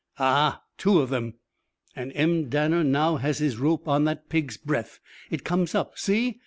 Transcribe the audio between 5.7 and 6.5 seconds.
up. See!